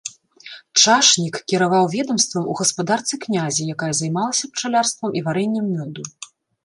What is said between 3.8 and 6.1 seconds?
займалася пчалярствам і варэннем мёду.